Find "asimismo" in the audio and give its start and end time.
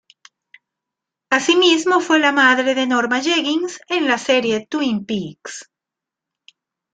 1.29-1.99